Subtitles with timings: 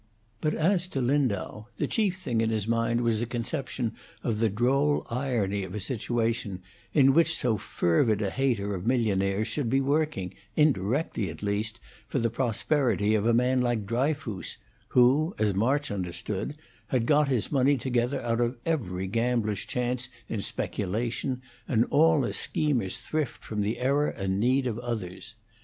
[0.41, 3.93] But as to Lindau, the chief thing in his mind was a conception
[4.23, 9.47] of the droll irony of a situation in which so fervid a hater of millionaires
[9.47, 15.35] should be working, indirectly at least, for the prosperity of a man like Dryfoos, who,
[15.37, 16.57] as March understood,
[16.87, 22.33] had got his money together out of every gambler's chance in speculation, and all a
[22.33, 25.35] schemer's thrift from the error and need of others.